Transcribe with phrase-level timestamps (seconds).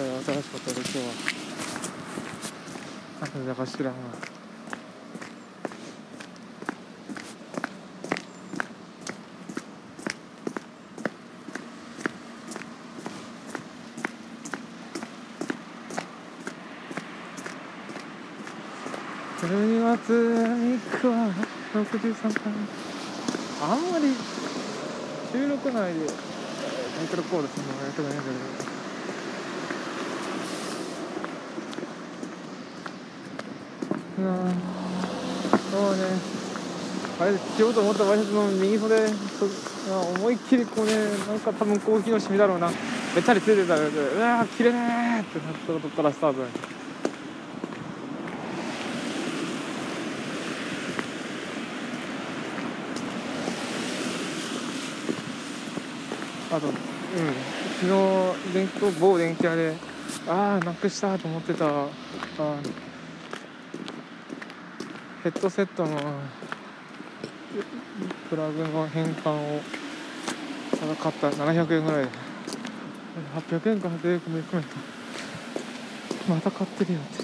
[0.00, 1.04] 体は新しかったで今日は
[3.34, 3.98] なんだか知らんわ
[19.42, 21.34] 12月3日は
[21.74, 22.52] 63回
[23.62, 24.14] あんまり
[25.32, 26.14] 収録内でタ
[27.04, 28.28] イトルコールするのがやりたくないんだけ
[28.74, 28.79] ど
[34.20, 34.36] なあ
[35.70, 36.02] そうね。
[37.20, 38.96] あれ着ようと思ったワイシャツの右袖
[40.16, 40.92] 思いっきりこうね
[41.28, 42.70] なんか多分コーヒーのシミだろうな。
[43.14, 46.42] べったりついてたらうわー着れねーってなったとこからスタート
[56.52, 56.74] あとうん。
[57.80, 59.74] 昨日電気某電気屋で
[60.28, 61.66] ああなくしたと思ってた。
[61.66, 61.86] あ
[65.22, 65.98] ヘッドセットの
[68.30, 69.60] プラグの変換を
[70.78, 72.04] ただ買った700円ぐらい。
[72.04, 72.10] で
[73.36, 74.68] 800円からで込め込めた
[76.26, 77.22] また買ってるよって。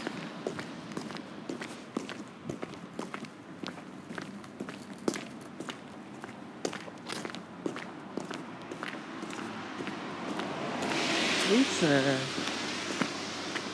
[11.55, 12.01] いいっすね。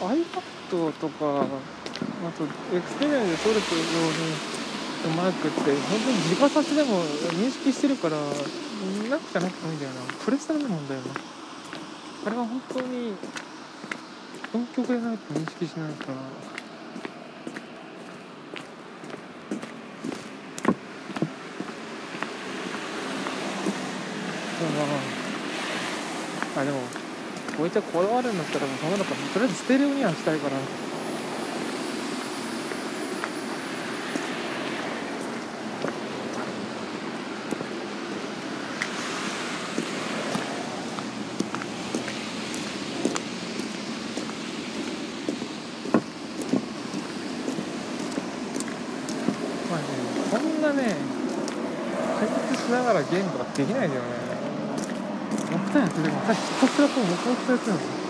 [0.00, 1.46] iPad とか
[2.24, 3.84] あとエクスペリエンで撮るとよう
[5.10, 7.02] にマイクって本当に直差しでも
[7.34, 8.16] 認識してるから
[9.10, 10.02] なくちゃなくてもいいんだよな。
[10.24, 11.04] プレステの問題な
[12.26, 13.14] あれは本当に
[14.52, 16.14] 本曲でないと認識しないから。
[24.62, 24.74] でも
[26.54, 26.78] まあでも
[27.56, 30.56] こういったこだわるんだったらもうその中とりあえずステレオにはしたいから
[49.70, 50.96] まあねね
[52.20, 54.08] 解決しながらゲームとかできないんだよね。
[55.50, 55.92] もったいない。
[55.92, 58.02] でも私ひたすらこう黙々とやってるんですよ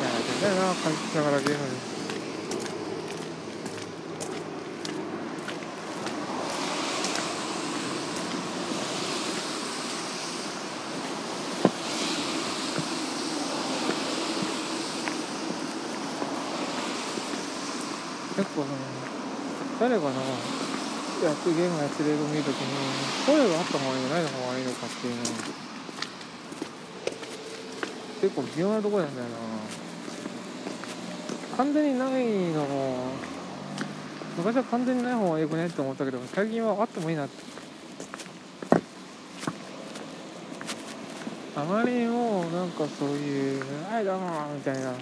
[0.00, 2.01] いや絶対な解決しながらゲーム
[18.36, 18.68] 結構ね
[19.80, 22.66] 誰がなやってゲームやってる映像見るときに
[23.26, 25.26] 声があった方がいいのない方がいいのかっていうのは
[28.20, 29.36] 結構微妙なところなんだよな。
[31.56, 32.96] 完全にないのも
[34.38, 37.52] 昔は完全にない方がよくねって思ったけど最近はあってもいいなって。
[41.54, 44.94] あまりにもなんかそういう「はいどうも」みたいな。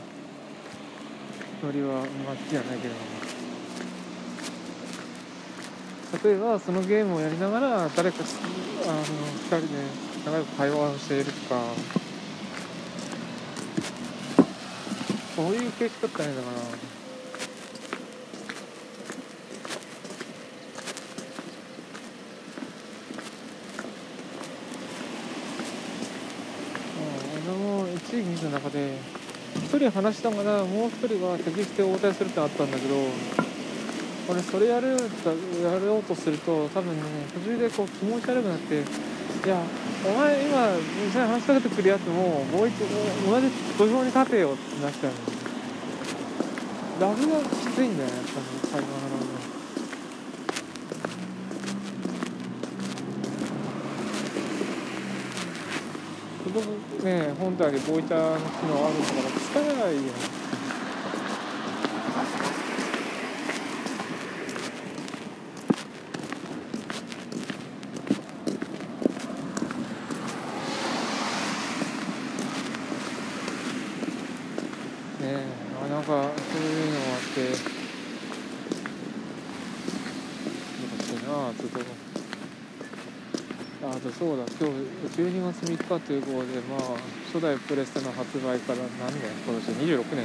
[1.63, 2.95] ノリはまあ好きじゃないけど
[6.25, 8.19] 例えばそのゲームをやりながら誰か
[8.85, 9.67] あの2人で
[10.25, 11.61] 仲良く会話をしているとか
[15.37, 16.57] そういう形式だったらいいのかな
[26.99, 27.03] う
[27.43, 29.20] ん俺も一時期見た中で
[29.71, 32.97] 一人話しながらもう一人が敵して応対するってあったんだけど
[34.29, 34.97] 俺それやるや
[35.79, 38.79] ろうとすると多分ね途中でこう気持ち悪くなってい
[39.49, 39.63] や
[40.05, 40.77] お前今
[41.07, 42.75] 実際話しかけてくるやつももう一
[43.31, 43.49] 同じ
[43.79, 45.13] 土俵に立てよってなっちゃう。
[47.01, 48.23] のラグがきついんやっぱり
[48.73, 49.51] 会話のラグが。
[56.51, 60.09] すごくね本体にボイターの機能あるんだから使えないよね
[75.21, 77.41] ねえなかなかそういうのもあって
[80.81, 82.10] 難しいなちょっと
[83.91, 86.79] あとそうだ今日12月3日ということでまあ
[87.27, 90.25] 初代プレステの発売から何年今年26年。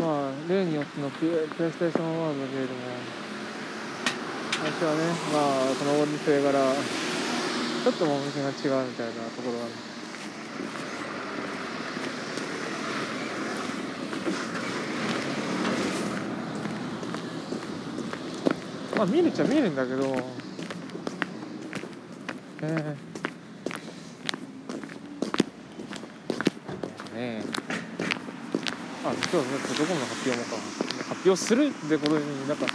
[0.00, 2.80] まあ例によってのプレプレイステーションワードだけれども
[4.64, 4.98] 私はね
[5.32, 5.38] ま
[5.70, 6.52] あこのご時世柄
[7.84, 9.91] ちょっと趣が違うみたいなところがある。
[19.02, 20.04] まあ見るっちゃ見るんだけど。
[22.62, 22.66] ええ
[27.16, 27.42] ねえ。
[29.04, 30.50] あ今日ねドコモの発表もか
[31.08, 32.66] 発表するってことになんか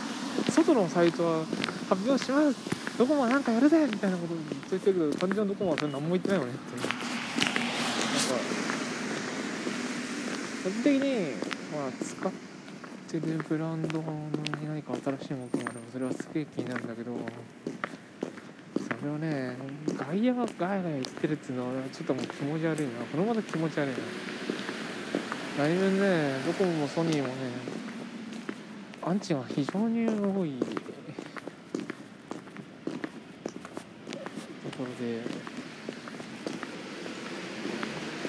[0.51, 1.45] 外のサイトは
[1.89, 2.57] 発表します。
[2.97, 6.95] ドコモはなんかやるぜみたいなこと言ってるけど感じのドコモはそれ何も言ってないよねってなんか
[10.65, 11.31] 個人的に
[11.71, 12.46] まあ使って
[13.07, 14.06] てるブランドに
[14.68, 17.15] 何か新しいものがあればそれはすげえ気になるんだけど
[19.00, 19.56] それをね
[19.98, 22.89] 外野がガヤガヤ言ってるっていうのはちょっともう気持ち悪いな。
[23.12, 23.98] このまま気持ち悪いな。
[25.57, 27.33] 何分ねドコモもソニーもね
[29.04, 30.65] アンチが非常に多いと
[34.77, 35.21] ころで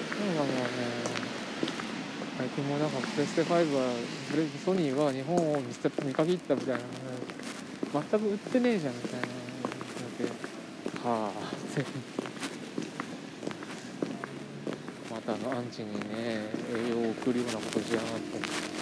[0.09, 1.18] なんかもうね。
[2.59, 3.93] 最近もなんかプレステ5は
[4.65, 6.81] ソニーは日本を見限ったみたいな
[7.93, 9.27] 全く売ってねえじゃんみたいな
[11.09, 11.31] はあ
[15.09, 16.01] またあのアンチにね
[16.75, 18.78] 栄養を送るようなことしやがって。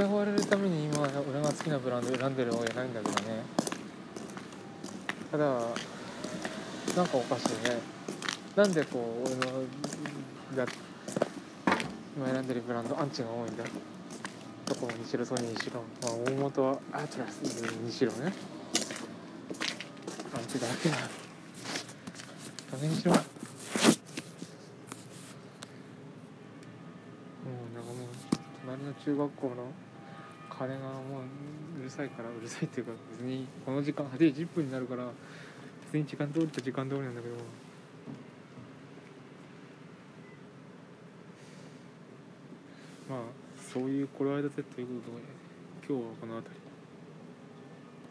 [0.00, 3.42] 嫌われるために今俺が好きなブランド選んでるわけじゃないんだけどね。
[5.30, 7.78] ただなんかおかしいね。
[8.56, 9.44] なんでこう俺の
[10.56, 10.64] だ
[12.16, 13.64] 今選んでるブランドアンチが多いんだ？
[14.66, 18.32] どこにしろソニーにしろ、まあ、大元はアートラスにしろね。
[20.34, 20.96] アンチだらけだ。
[22.72, 23.12] どれにしろ。
[23.12, 23.22] もう
[27.74, 28.08] なんかもう
[28.64, 29.54] 隣の中学校の
[30.60, 31.20] 鐘がも
[31.78, 35.06] ううるさいからうるさいっていうか別にこの時間8時10分になるから
[35.86, 37.34] 別に時間通りと時間通りなんだけど。
[43.08, 43.20] まあ
[43.72, 45.22] そういう頃合いだぜということで
[45.88, 46.59] 今日はこの辺り。